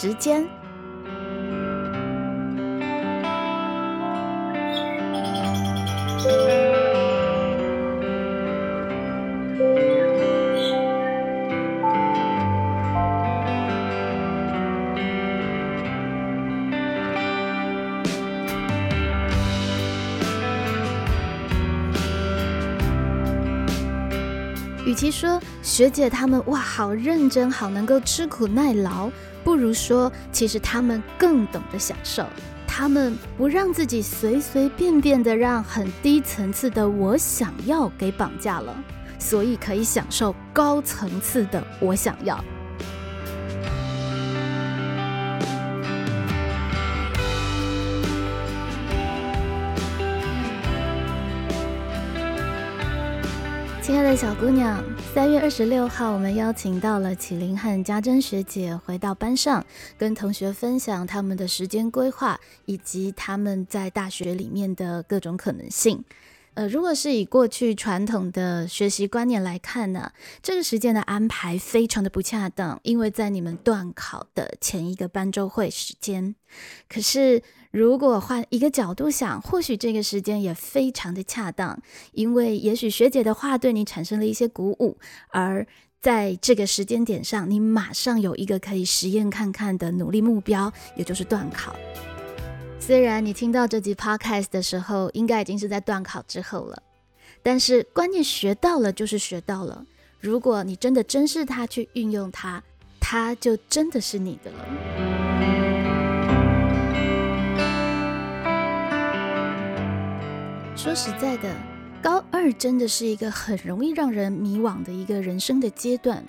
[0.00, 0.46] 时间。
[24.86, 29.10] 与其说学姐她们哇好认真，好能够吃苦耐劳，
[29.48, 32.22] 不如说其实他们更懂得享受。
[32.66, 38.76] 他们不让自己随随便便的让很低层次的我想要给绑架了，
[39.18, 42.38] 所以可以享受高层次的我想要。
[53.80, 59.64] 亲爱的小姑娘，三月二十六号，我们邀请到了启灵和家珍学姐回到班上，
[59.96, 66.04] 跟同学分享他们的时间规划以及他们在大学里面的各种可能性。
[66.54, 76.34] 呃，如果是以过去传统的学习观念来看呢，这个时间的安排非常的不恰当，因为在你们断考的前一个班周会时间。
[76.88, 77.42] 可是。
[77.70, 81.80] 如果换一个角度想，或许这个时间也非常的恰当，
[82.12, 84.96] 因为也许学姐的话对你产生了一些鼓舞，
[85.28, 85.66] 而
[86.00, 91.76] 在这个时间点上，你马上有一个可以实验看看的努力目标，也就是断考。
[92.80, 96.82] 虽然你听到这集 podcast 的时候，应该已经是在断考之后了，
[97.42, 99.84] 但是观念学到了就是学到了。
[100.20, 102.62] 如果你真的珍视它，去运用它，
[102.98, 105.17] 它就真的是你的了。
[110.78, 111.52] 说实在的，
[112.00, 116.24] 高二真的是一个很容易让人迷惘的一个人生的阶段。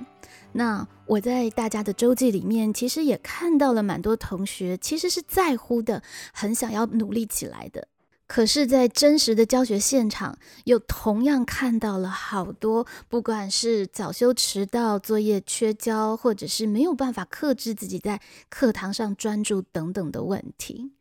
[0.53, 6.01] 那我在大家的周记里面，其实也看到了蛮多同学其实是在乎的，
[6.33, 7.87] 很想要努力起来的。
[8.25, 20.93] 可是，在真实的教学现场，又同样看到了好多，不管是早修迟到、作业缺交，或者是没有办法克制自己在课堂上专注等等的问题。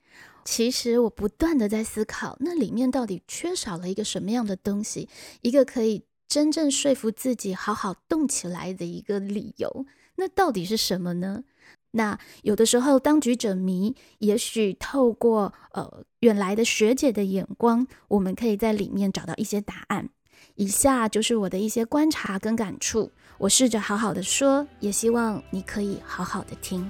[0.51, 5.07] 其实我不断的在思考，那里面到底缺少了一个什么样的东西，
[5.43, 9.85] 一个可以真正说服自己好好动起来的一个理由，
[10.17, 11.45] 那到底是什么呢？
[11.91, 20.09] 那有的时候当局者迷，也许透过呃远来的学姐的眼光，我们可以在里面找到一些答案。
[20.55, 26.89] 以下就是我的一些观察跟感触，我试着好好的说，也希望你可以好好的听。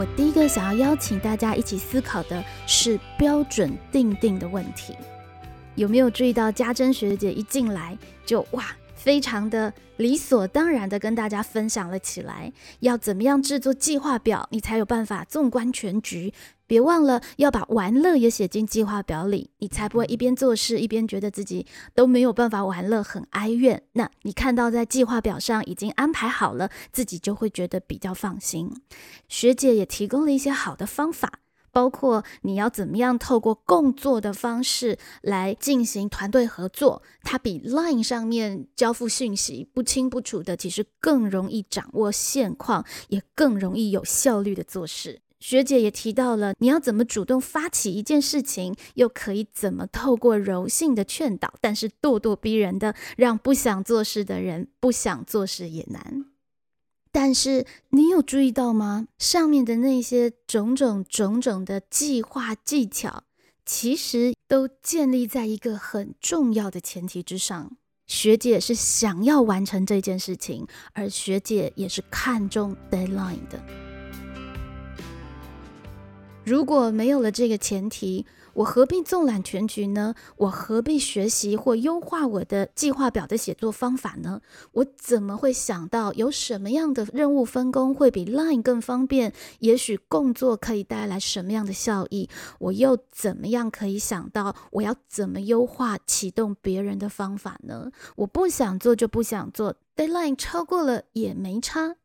[0.00, 4.96] 我第一个想要邀请大家一起思考的是标准定定的问题。
[5.74, 8.64] 有没有注意到家珍学姐一进来就哇，
[9.02, 16.34] 非常的理所当然的跟大家分享了起来，要怎么样制作计划表，你才有办法纵观全局。
[16.66, 23.82] 别忘了要把玩乐也写进计划表里，你才不会一边做事一边觉得自己都没有办法玩乐，很哀怨。
[23.94, 28.70] 那你看到在计划表上已经安排好了，自己就会觉得比较放心。
[29.28, 31.40] 学姐也提供了一些好的方法，
[31.72, 45.20] 包括你要怎么样透过共作的方式来进行团队合作，它比 Line 上面交付讯息不清不楚的，其实更容易掌握现况，也更容易有效率的做事。
[45.38, 56.26] 学姐也提到了，你要怎么主动发起一件事情，又可以怎么透过柔性的劝导，但是咄咄逼人的让不想做事的人不想做事也难。
[57.12, 59.08] 但是你有注意到吗？
[59.18, 63.24] 上面的那些种种种种的计划技巧，
[63.66, 67.76] 其实都建立在一个很重要的前提之上。
[68.06, 73.60] 学姐是想要完成这件事情，而学姐也是看重 deadline 的。
[76.44, 80.14] 如果没有了这个前提，我何必纵览全局呢？
[80.36, 84.40] 我何必学习或优化我的计划表的写作方法呢？
[84.72, 89.32] 我怎么会想到有什么样的任务分工会比 Line 更方便？
[89.60, 92.28] 也许工作可以带来什么样的效益？
[92.58, 97.90] 我又怎么样可以想到我要怎么优化启动别人的方法呢？
[98.16, 101.96] 我不想做就不想做，Deadline 超过了也没差。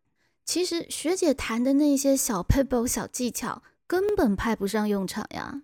[0.44, 3.64] 其实学姐谈的那些小 pebble 小技巧。
[3.88, 5.62] 根本派不上用场呀！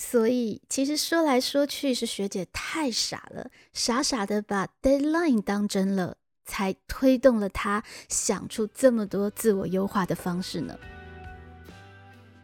[0.00, 10.78] 所以其实说来说去是学姐太傻了，傻傻的把 deadline 当真了，才推动了她想出这么多自我优化的方式呢。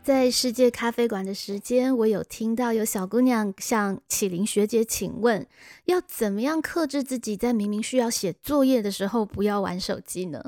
[0.02, 5.46] 在世界咖啡馆的时间，我有听到有小姑娘向启灵学姐请问，
[5.84, 10.42] 要怎么样克制自己在明明需要写作业的时候不要玩手机呢？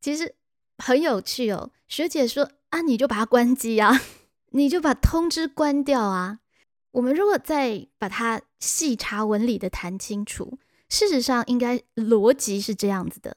[0.00, 0.34] 其实
[0.76, 1.70] 很有趣哦。
[1.86, 4.02] 学姐说啊，你就把它关机啊，
[4.50, 6.40] 你就把通知关掉啊。
[6.92, 10.58] 我们如果再把它细查文理的谈清楚，
[10.88, 13.36] 事实上应该逻辑是这样子的：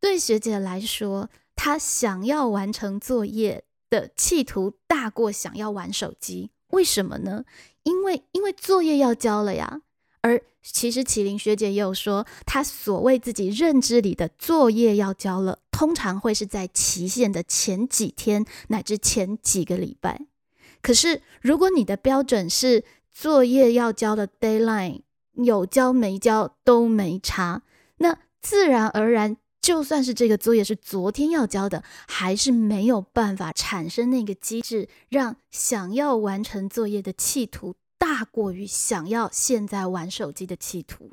[0.00, 3.64] 对学姐来说，她想要完成作业。
[3.90, 7.44] 的企图大过想要玩手机，为什么呢？
[7.82, 9.82] 因为因为作业要交了呀。
[10.20, 20.20] 而其实启灵学姐也有说，她所谓自己认知里的作业要交了，通常会是在期限的前几天乃至前几个礼拜。
[20.82, 27.62] 可是如果你的标准是作业要交的 deadline 有交没交都没差，
[27.98, 29.36] 那自然而然。
[29.62, 41.12] 就算是这个作业是昨天要交的，还是没有办法产生那个机制，让想要完成作业的企图大过于想要现在玩手机的企图。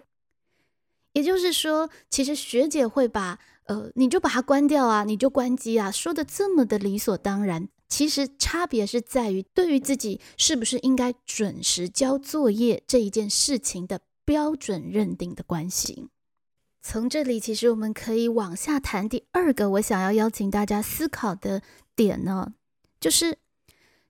[1.11, 7.67] 也就是说，其实学姐会把呃，你就把它关掉啊，你就关机啊，说的这么的理所当然。
[7.87, 16.09] 其实差别是在于对于自己是不是应该准时交作业这一件事情的标准认定的关系。
[16.81, 21.61] 从这里，其实我们可以往下谈第二个我想要邀请大家思考的
[21.95, 22.53] 点呢，
[22.99, 23.37] 就是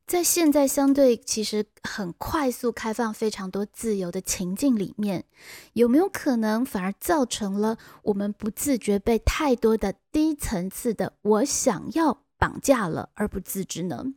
[0.05, 5.25] 在现在相对其实很快速开放、非常多自由的情境里面，
[5.73, 14.13] 有没有可能反而造成了我们不自觉被太多的低层次的我想要绑架了而不自知呢？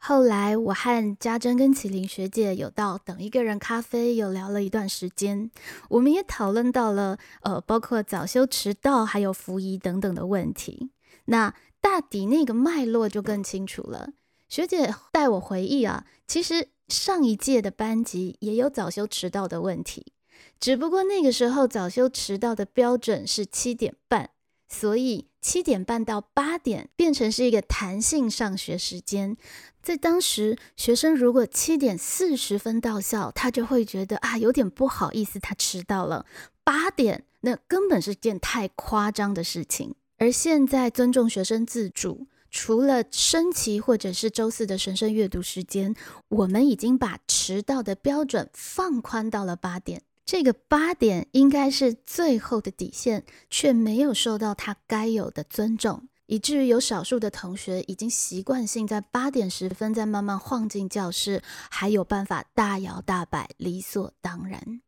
[0.00, 5.50] 后来，我和家珍跟麒麟学姐有到等一个人咖啡，有聊了一段时间。
[5.88, 10.90] 我们也讨论到了，呃，包括早休迟到，还有服仪等等的问题。
[11.24, 14.10] 那大抵那个脉络就更清楚了。
[14.48, 20.12] 学姐带我回忆啊，其实上一届的班级也有早休迟到的问题，
[20.60, 24.30] 只不过那个时候早休迟到的标准是七点半，
[24.68, 29.36] 所以七点半到八点变成是一个弹性上学时间。
[29.82, 36.26] 在当时，学生如果七点四十分到校，他就会觉得啊有点不好意思，他迟到了。
[36.62, 39.94] 八点那根本是件太夸张的事情。
[40.18, 45.94] 而现在尊重学生自主，除了升旗或者是周四的神圣阅读时间，
[46.28, 50.02] 我们已经把迟到的标准放宽到了八点。
[50.28, 56.06] 这个八点应该是最后的底线，却没有受到他该有的尊重。
[56.26, 64.82] 以至于有少数的同学已经习惯性在八点十分再慢慢晃进教室，还有办法大摇大摆，理所当然。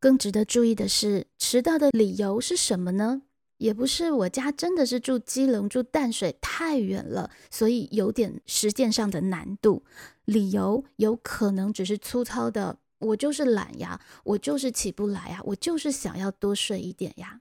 [0.00, 3.20] 更值得注意的是，迟到的理由是什么呢？
[3.58, 9.84] 也不是我家真的是住基隆住淡水太远了，所以有点实践上的难度。
[10.24, 17.40] 理由有可能只是粗糙的，我就是懒呀，我就是起不来呀，我就是想要多睡一点呀。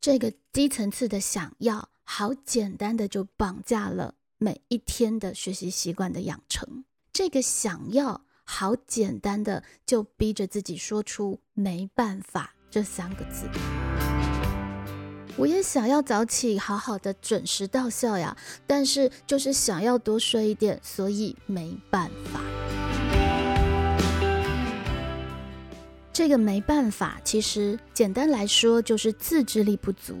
[0.00, 1.88] 这个低层次的想要。
[2.08, 13.48] 好简单的就绑架了每一天的学习习惯的养成，这个想要好简单的就逼着自己说出没办法这三个字。
[15.36, 18.36] 我也想要早起，好好的准时到校呀，
[18.68, 22.40] 但是就是想要多睡一点，所以没办法。
[26.16, 30.14] 这个没办法，其实简单来说就是自制力不足。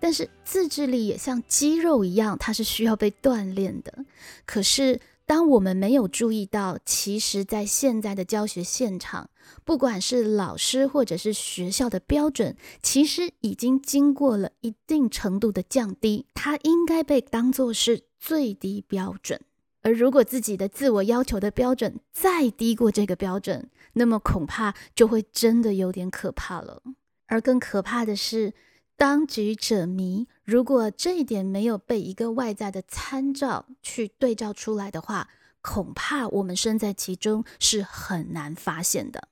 [0.00, 4.06] 但是自制力也像肌肉一样，它是需要被锻炼的。
[4.46, 9.28] 可是当我们没有注意到，其实，在现在的教学现场，
[9.66, 19.38] 不管是老师或者是学校的标准，其实已经经过了一定程度的降低，它应该被当作是最低标准。
[19.84, 26.82] 而如果自己的自我要求的标准再低过这个标准，那么恐怕就会真的有点可怕了。
[27.26, 28.54] 而更可怕的是。
[28.96, 35.28] 当局者迷，如果这一点没有被一个外在的参照去对照出来的话，
[35.60, 39.26] 恐怕我们身在其中是很难发现的。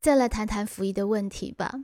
[0.00, 1.80] 再来谈谈服役的问题吧。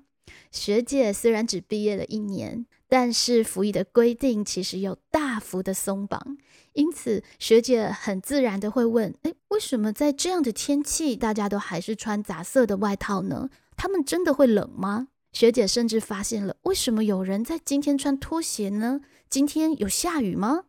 [0.52, 6.38] 学姐虽然只毕业了一年，但是服役的规定其实有大幅的松绑，
[6.75, 13.50] 因此学姐很自然的会问：哎，为什么在这样的天气，大家都还是穿杂色的外套呢？
[13.76, 15.09] 他们真的会冷吗？
[15.33, 19.00] 学姐甚至发现了，为什么有人在今天穿拖鞋呢？
[19.29, 20.64] 今天有下雨吗？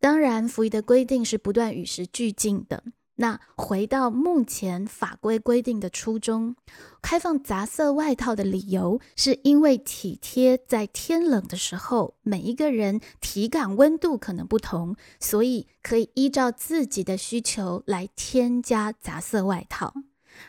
[0.00, 2.84] 当然，服役的规定是不断与时俱进的。
[3.20, 6.54] 那回到目前法规规定的初衷，
[7.02, 19.92] 开放杂色外套的理由，是因为体贴在天冷的时候，每一个人体感温度可能不同，所以可以依照自己的需求来添加杂色外套。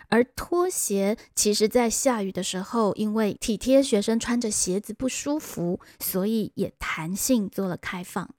[0.09, 8.29] 而拖鞋，其实在下雨的时候，因为体贴学生穿着鞋子不舒服，所以也弹性做了开放。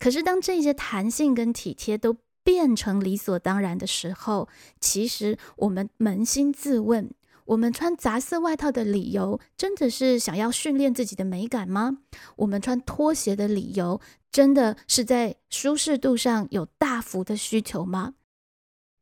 [0.00, 2.16] 可是当这些弹性跟体贴都
[2.48, 4.48] 变成理所当然的时候，
[4.80, 7.10] 其实我们扪心自问：
[7.44, 11.98] 我们穿杂色外套的理由，真的是想要训练自己的美感吗？
[12.36, 14.00] 我们穿拖鞋的理由，
[14.32, 18.14] 真的是在舒适度上有大幅的需求吗？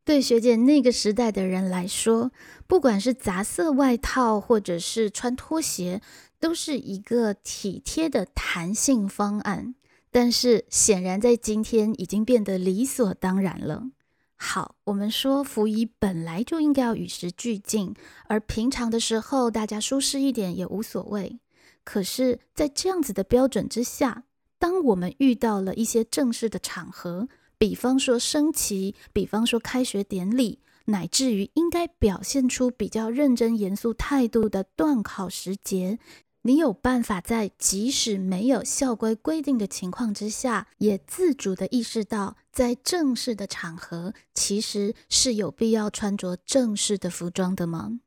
[0.04, 2.32] 对学姐那个时代的人来说，
[2.66, 6.02] 不管是杂色外套，或者是穿拖鞋，
[6.40, 9.76] 都是一个体贴的弹性方案。
[10.16, 13.90] 但是显然，在今天已经变得理所当然了。
[14.34, 17.94] 好，我们说服仪本来就应该要与时俱进，
[18.26, 21.38] 而平常的时候大家舒适一点也无所谓。
[21.84, 24.24] 可是，在这样子的标准之下，
[24.58, 35.98] 当我们遇到了一些正式的场合，比方说升旗，比方说开学典礼，乃至于应该表现出比较认真严肃态度的段考时节。
[36.46, 47.98] 你有办法在即使没有校规规定的情况之下，也自主的意识到，在正式的场合，其实是有必要穿着正式的服装的吗？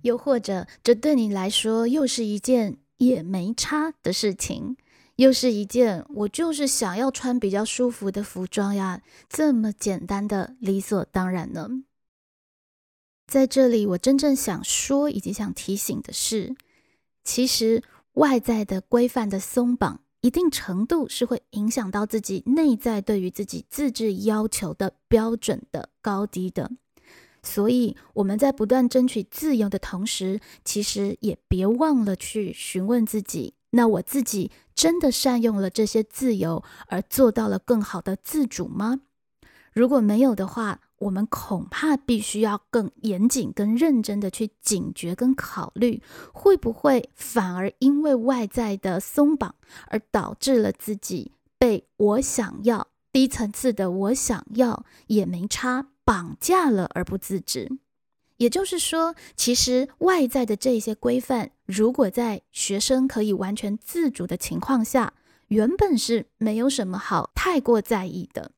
[0.00, 4.78] 又或者，这对你来说又是一件也没差的事情，
[5.16, 11.68] 又是一件我就是想要穿比较舒服的服装呀，这么简单的理所当然呢？
[13.26, 16.56] 在这里，我真正想说以及想提醒的是。
[17.26, 26.70] 其实外在的规范的松绑，一定程度是会影响到自己内在对于自己自制要求的标准的高低的。
[27.42, 39.00] 所以我们在不断争取自由的同时，其实也别忘了去询问自己：那我自己真的善用了这些自由，而做到了更好的自主吗？
[39.72, 49.54] 如果没有的话，我们恐怕必须要更严谨、更认真的去警觉跟考虑，会不会反而因为外在的松绑，
[49.88, 57.70] 而导致了自己被我想要低层次的我想要也没差绑架了而不自知。
[58.38, 65.14] 也就是说，其实外在的这些规范，如果在学生可以完全自主的情况下，
[65.48, 68.50] 原本是没有什么好太过在意的。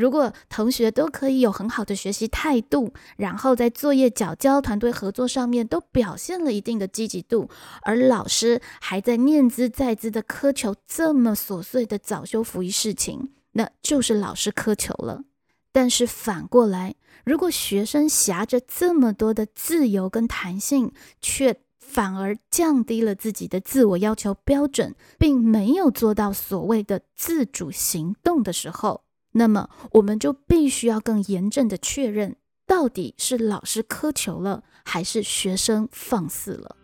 [0.00, 7.50] 如果同学都可以有很好的学习态度，然后在作业缴交、团队合作上面都表现了一定的积极度，
[7.82, 15.24] 而老师还在念兹在兹的苛求这么琐碎的早修辅仪事情，那就是老师苛求了。
[15.70, 29.02] 但是反过来，如果学生挟着这么多的自由跟弹性，却反而降低了自己的自我要求标准，并没有做到所谓的自主行动的时候，
[29.32, 36.76] 那么，我们就必须要更严正的确认，到底是老师苛求了，还是学生放肆了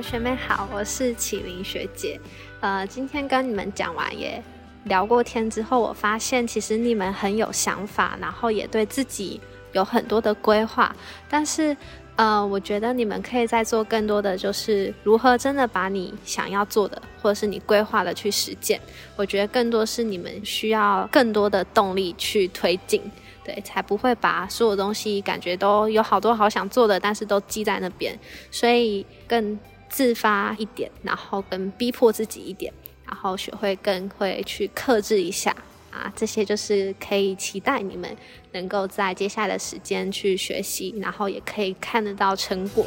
[0.00, 2.20] 学妹好，我是启林学姐。
[2.60, 4.42] 呃，今天跟你们讲完耶。
[4.88, 9.40] 聊过天之后，我发现其实你们很有想法，然后也对自己
[9.72, 10.94] 有很多的规划。
[11.28, 11.76] 但是，
[12.16, 18.80] 呃，我觉得你们可以再做更多的，就是如何真的把你想要做的，或者是你规划的去实践。
[19.14, 23.00] 我觉得更多是你们需要更多的动力去推进，
[23.44, 28.18] 对，才不会把所有东西感觉都有好多好想做的，但是都积在那边。
[28.50, 32.72] 所以更自发一点，然后更逼迫自己一点。
[33.08, 35.56] 然后学会更会去克制一下
[35.90, 38.14] 啊，这些就是可以期待你们
[38.52, 42.86] 能够在接下来的时间去学习，然后也可以看得到成果。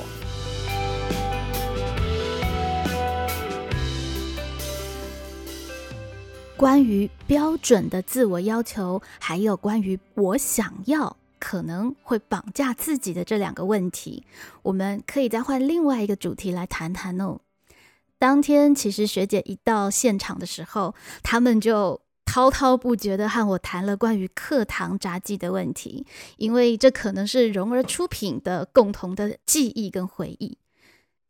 [6.56, 14.24] 关于标准的自我要求，还有关于我想要可能会绑架自己的这两个问题，
[14.62, 17.40] 我们可以再换另外一个主题来谈谈哦。
[18.22, 26.06] 当天，其实学姐一到现场的时候，他们就滔滔不绝的和我谈了关于课堂杂技的问题，
[26.38, 30.60] 因为这可能是蓉儿出品的共同的记忆跟回忆。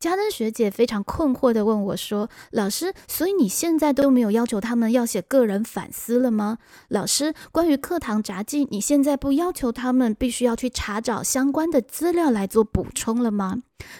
[0.02, 6.58] 嘉珍学姐非常困惑的问我说：“老师，所以你现在都没有要求他们要写个人反思了吗？
[6.88, 13.58] 老师，关于课堂杂技，你现在不要求他们必须要去查找相关的资料来做补充了吗？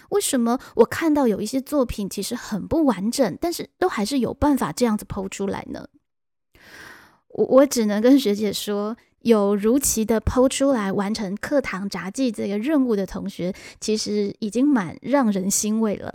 [0.09, 5.87] 为什么我看到有一些作品其实很不完整，但是都还是有办法这样子剖出来呢？”
[7.35, 8.97] 我我只能跟学姐说。
[9.23, 16.13] 有如期的剖出来完成课堂杂技这个任务的同学，其实已经蛮让人欣慰了。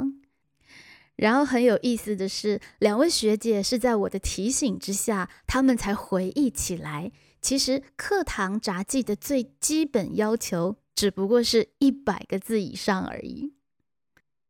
[1.17, 7.11] 然后很有意思的是，两位学姐是在我的提醒之下，他们才回忆起来，
[7.43, 13.55] 其实课堂杂技的最基本要求只不过是一百个字以上而已。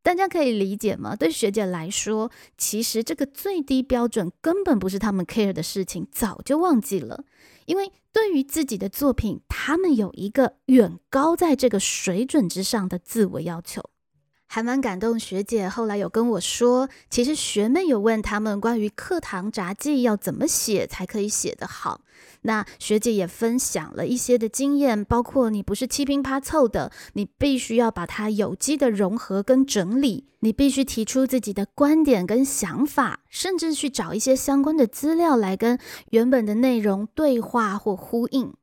[0.08, 1.14] 大家可以理解吗？
[1.14, 7.24] 对学姐来说，其实这个最低标准根本不是他们 care 的事情，早就忘记了。
[7.66, 13.82] 因为对于自己的作品，他们有一个远高在这个水准之上的自我要求。
[14.50, 22.00] 还蛮感动，学姐后来有跟我说，其实学妹有问他们关于课堂杂技要怎么写才可以写得好。
[22.42, 35.78] 那学姐也分享了一些的经验，包括你不是七拼八凑的，你必须要把它有机的融合跟整理，你必须提出自己的观点跟想法，甚至去找一些相关的资料来跟
[36.10, 38.54] 原本的内容对话或呼应。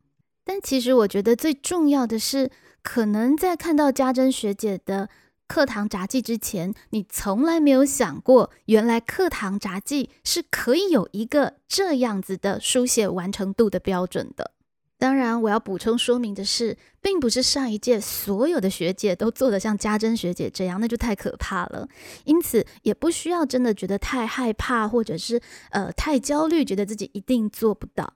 [0.43, 2.49] 但其实我觉得最重要的是，
[2.81, 5.09] 可能在看到家珍学姐的。
[5.47, 14.51] 课堂杂技之前，你从来没有想过，原来课堂杂技是可以有一个这样子的书写完成度的标准的。
[14.97, 21.87] 当然，我要补充说明的是，并不是上一届所有的学姐都做得像家珍学姐这样，那就太可怕了。
[22.23, 28.14] 因此，也不需要真的觉得太害怕，或者是呃太焦虑，觉得自己一定做不到。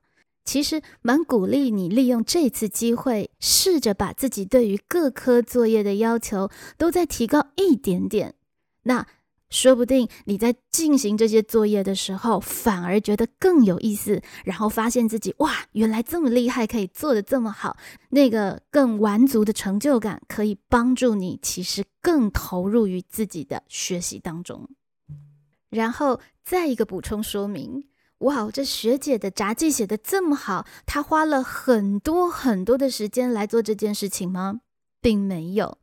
[0.50, 8.34] 其实蛮鼓励你利用这次机会，试着把自己对于各科作业的要求都再提高一点点。
[8.82, 9.06] 那
[9.52, 17.78] 说不定你在进行这些作业的时候，反而觉得更有意思，然后发现自己哇，原来这么厉害，可以做的这么好，
[18.10, 24.68] 那个更完足的成就感，可以帮助你其实更投入于自己的学习当中。
[25.70, 27.84] 然后再一个补充说明。
[28.20, 34.62] 哇，这学姐的杂技写的这么好，她花了很多很多的时间来做这件事情吗？
[35.02, 35.78] 并没有。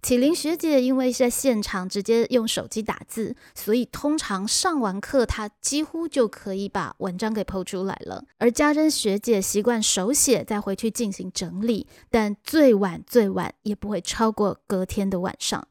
[0.00, 8.24] 启灵学姐因为是在现场直接用手机打字，所以通常上完课她几乎就可以把文章给剖出来了。
[8.38, 15.68] 而家珍学姐习惯手写，再回去进行整理，但最晚最晚也不会超过隔天的晚上。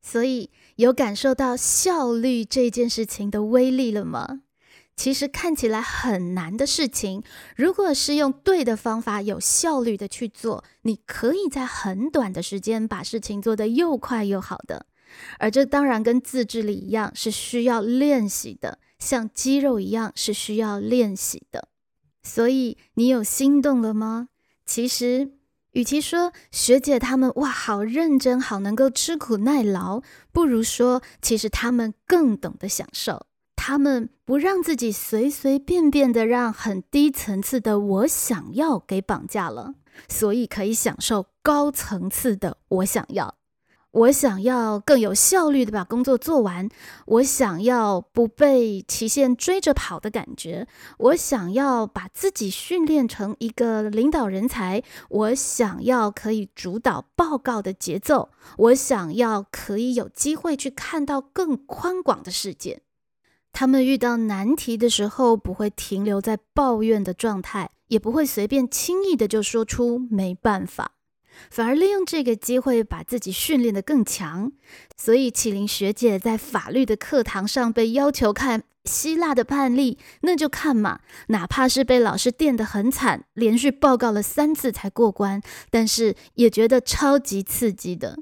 [0.00, 4.42] 所以有感受到效率这件事情的威力了吗？
[4.98, 7.22] 其实看起来很难的事情，
[7.54, 14.86] 如果是用对的方法、有效率的去做，你可以在很短的时间把事情做得又快又好的。
[15.38, 21.68] 而这当然跟自制力一样，是需要练习的，像肌肉一样是需要练习的。
[22.24, 24.28] 所以你有心动了吗？
[24.66, 25.30] 其实，
[25.70, 33.26] 与其说学姐他们哇好认真、好能够吃苦耐劳，不如说其实他们更懂得享受。
[33.68, 39.74] 他们不让自己随随便便的让很低层次的我想要给绑架了，
[40.08, 43.34] 所以可以享受高层次的我想要。
[43.90, 46.70] 我想要更有效率的把工作做完，
[47.04, 62.80] 我想要不被期限追着跑的感觉，我想要把自己训练成一个领导人才，我想要可以主导报告的节奏，我想要可以有机会去看到更宽广的世界。
[63.60, 70.92] 他们遇到难题的时候，不会停留在抱怨的状态，也不会随便轻易的就说出没办法，
[71.50, 74.52] 反而利用这个机会把自己训练得更强。
[74.96, 88.20] 所以，启灵学姐在法律的课堂上被要求看希腊的判例，那就看嘛，哪怕是被老师电得很惨，连续报告了三次才过关，但是也觉得超级刺激的。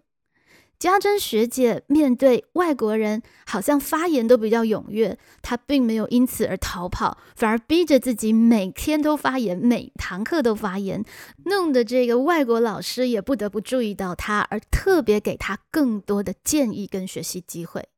[0.79, 5.19] 家珍学姐面对外国人，好像发言都比较踊跃。
[5.41, 11.03] 她并没有因此而逃跑，反而逼着自己每天都发言，每堂课都发言，
[11.47, 17.89] 弄得这个外国老师也不得不注意到她，而特别给她更多的建议跟学习机会。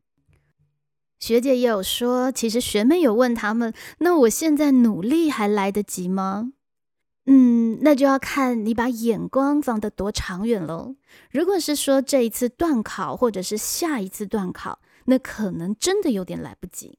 [1.19, 6.53] 学姐也有说，其实学妹有问他们：“那我现在努力还来得及吗？”
[7.31, 10.97] 嗯，那就要看你把眼光放得多长远喽。
[11.31, 16.99] 如果是说这一次断考，或者是下一次断考，那可能真的有点来不及。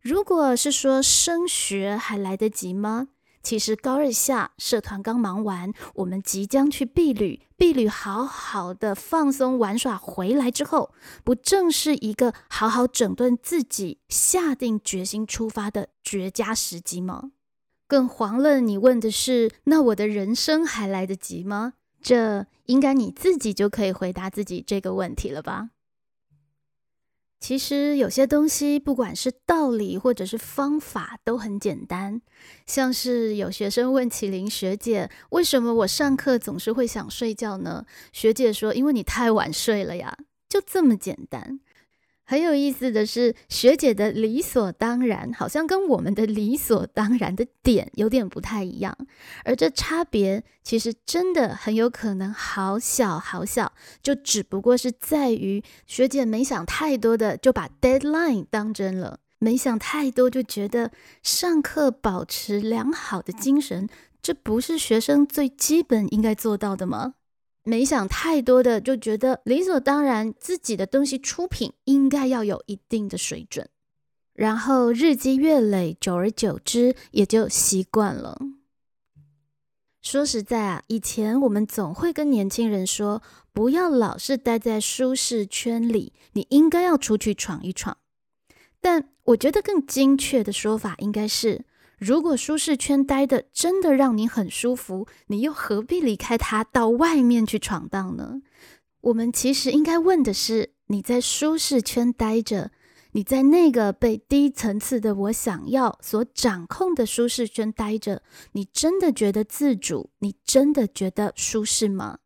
[0.00, 3.08] 如果是说升学，还来得及吗？
[3.42, 7.40] 其实高二下社团刚忙完，我们即将去避旅。
[7.56, 10.92] 避旅好好的放松玩耍，回来之后，
[11.24, 17.32] 不正是一个好好整顿自己、下定决心出发的绝佳时机吗？
[17.86, 21.74] 更遑论你问的是，那我的人生还来得及吗？
[22.02, 25.70] 这应该你自己就可以回答自己这个问题了吧？
[27.38, 32.22] 其实有些东西，不管是道理或者是方法，都很简单。
[32.66, 37.84] 像是有学生问启灵学姐，为什么我上课总是会想睡觉呢？
[38.10, 40.16] 学姐说，因为你太晚睡了呀，
[40.48, 41.60] 就这么简单。
[42.28, 48.96] 很有意思的是，学姐的理所当然，好像跟我们的理所当然的点有点不太一样。
[49.44, 60.90] 而这差别其实真的很有可能好小好小，就只不过是在于学姐没想太多的就把 deadline 当真了，没想太多就觉得
[61.22, 63.88] 上课保持良好的精神，
[64.20, 67.14] 这不是学生最基本应该做到的吗？
[67.68, 73.68] 没想太多的，就觉得理所当然，自己的东西出品应该要有一定的水准，
[74.34, 78.38] 然后日积月累，久而久之也就习惯了。
[80.00, 83.20] 说实在啊，以前我们总会跟年轻人说，
[83.52, 87.96] 不要老是待在舒适圈里，你应该要出去闯一闯。
[88.80, 91.64] 但我觉得更精确的说法应该是。
[91.98, 98.42] 如果舒适圈待的真的让你很舒服，你又何必离开它到外面去闯荡呢？
[99.00, 102.70] 我们其实应该问的是：你在舒适圈待着，
[103.12, 110.10] 你在那个被低层次的我想要所掌控的舒适圈待着，你真的觉得自主？
[110.18, 112.18] 你真的觉得舒适吗？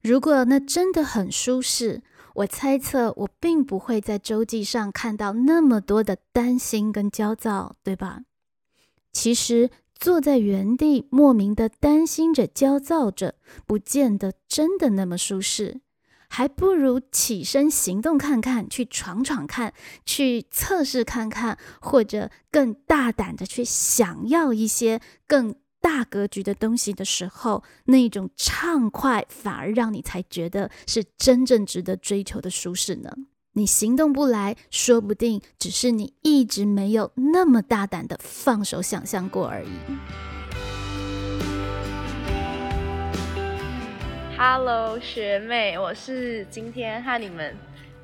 [0.00, 2.02] 如果那真的很舒适，
[2.36, 8.22] 我猜测我并不会在周记上看到那么多的担心跟焦躁，对吧？
[9.12, 13.34] 其实坐在原地莫名的担心着、焦躁着，
[13.66, 15.80] 不见得真的那么舒适，
[16.28, 19.74] 还不如起身行动看看，去闯闯看，
[20.06, 33.10] 去测试看看，或者更大胆的去想要一些更大格局的东西的时候，那种畅快反而让你才觉得是真正值得追求的舒适呢。
[33.58, 39.68] 你行动不来，说不定只是你一直没有那么大胆的放手想象过而已。
[44.38, 47.52] Hello，学妹，我是今天和你们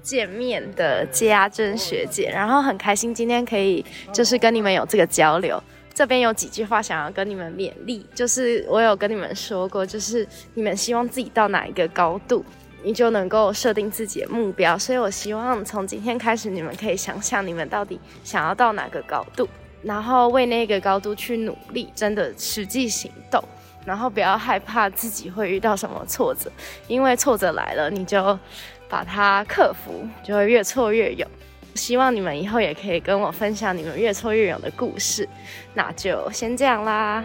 [0.02, 5.62] 见面的家珍学姐，然后很开心今天可以就是跟你们有这个交流。
[5.94, 12.44] 这边有几句话想要跟你们勉励，就是我有跟你们说过，就是你们希望自己到哪一个高度。
[12.84, 19.48] 你就能够设定自己的目标，所以我希望从今天开始，你们可以想象你们到底想要到哪个高度，
[19.82, 23.42] 然后为那个高度去努力，真的实际行动，
[23.86, 26.52] 然后不要害怕自己会遇到什么挫折，
[26.86, 28.38] 因为挫折来了，你就
[28.88, 31.26] 把它克服，就会越挫越勇。
[31.74, 35.28] 希望你们以后也可以跟我分享你们越挫越勇的故事，
[35.74, 37.24] 那就先这样啦。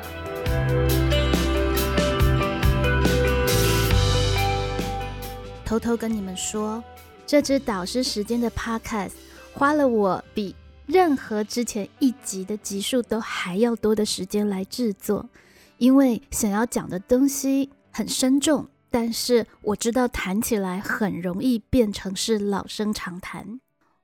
[5.69, 6.83] 偷偷跟你们说，
[7.27, 9.11] 这支导师时间的 Podcast
[9.53, 10.55] 花了我比
[10.87, 15.29] 任何之前一集的集数都还要多的时间来制作，
[15.77, 23.59] 因为想要讲的东西很深重，但是我知道谈起来很容易变成是老生常谈。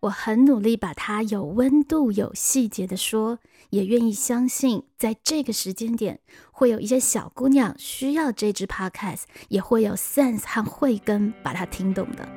[0.06, 3.39] 我很努力把它有温度、有细节的说，
[3.72, 6.20] 也愿意相信，在这个时间点，
[6.52, 12.28] 会有一些小姑娘需要这支 podcast，也会有 sense 和慧根把它听懂的。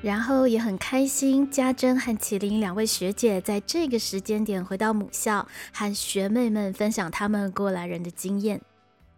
[0.00, 8.62] 然后也很开心，家珍和麒麟两位学姐在这个时间点回到母校，和学妹们分享他们过来人的经验。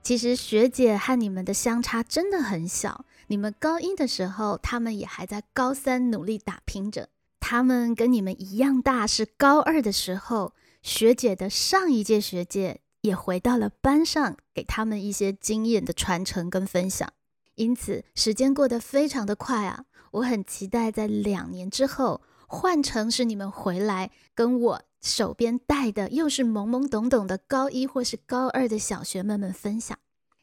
[0.03, 3.05] 其实学姐和你们的相差真的很小。
[3.31, 7.11] 你们高一的时候，他们也还在高三努力打拼着。
[7.39, 17.13] 他们跟你们一样大，是高二的时候，学姐的上一届学姐也回到了班上，给他们一些经验的传承跟分享。
[17.57, 19.85] 因此，时间过得非常的快啊！
[20.13, 29.99] 我很期待在两年之后，换成是你们回来，跟我手边带的又是懵懵懂懂的高一或是高二的小学妹们分享。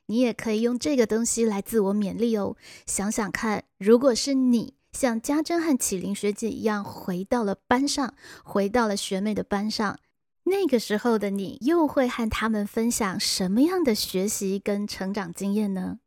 [0.08, 2.56] 你也可以用这个东西来自我勉励哦。
[2.86, 8.14] 想想看，如果是你像家珍和启灵学姐一样回到了班上，
[8.44, 9.98] 回到了学妹的班上，
[10.44, 16.00] 那个时候的你又会和他们分享什么样的学习跟成长经验呢？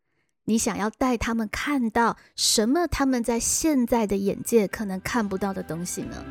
[0.45, 2.87] 你想要带他们看到什么？
[2.87, 6.25] 他们在现在的眼界可能看不到的东西呢？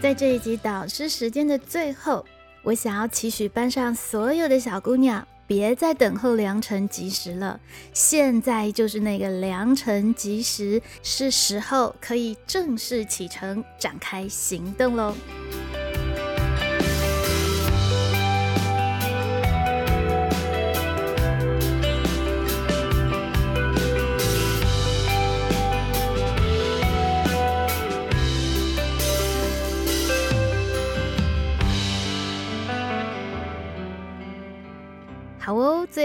[0.00, 2.24] 在这一集导师时间的最后，
[2.62, 7.60] 我想要期许班上所有的小姑娘，别再等候良辰吉时了，
[7.92, 15.14] 现在就是那个良辰吉时，是时候可以正式启程，展开行动喽。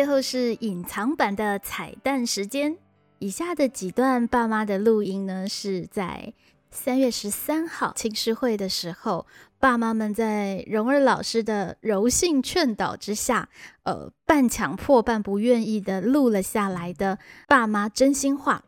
[0.06, 2.78] 最后是隐藏版的彩蛋时间。
[3.18, 6.32] 以下的几段爸妈的录音呢，是在
[6.70, 9.26] 三月十三号青师会的时候，
[9.58, 13.50] 爸妈们在蓉儿老师的柔性劝导之下，
[13.82, 18.64] 呃，半强迫半不愿意的录了下来的爸妈真心话。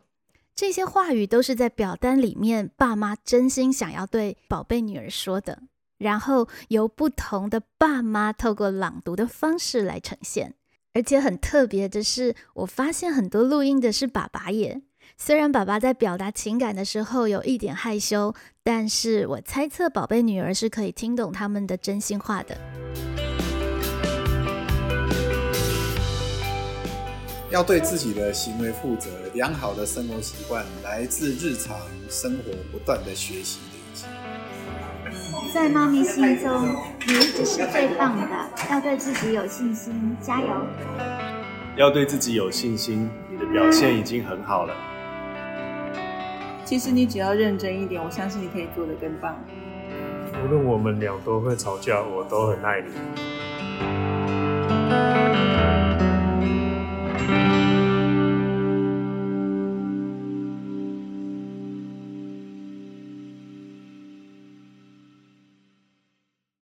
[0.55, 5.61] 这些话语都是在表单里面爸妈真心想要对宝贝女儿说的，
[5.99, 10.55] 然后由不同的爸妈透过朗读的方式来呈现。
[10.97, 14.81] 而且很特别的是，我发现很多录音的是爸爸耶。
[15.15, 18.33] 虽然爸爸在表达情感的时候有一点害羞，
[18.63, 22.57] 但是我猜测宝贝女儿是可以听懂他们的真心话的。
[27.51, 31.77] 要对自己的行为负责，良好的生活习惯来自日常
[32.09, 33.59] 生活不断的学习。
[35.53, 36.67] 在妈咪心中，
[37.05, 38.27] 你一直是最棒的。
[38.69, 40.47] 要对自己有信心，加油！
[41.75, 44.73] 要对自己有信心，你的表现已经很好了。
[46.65, 49.35] 其实你只要认真一点，我相信你可以做得更棒。
[50.43, 52.87] 无论我们俩都会吵架，我都很爱你。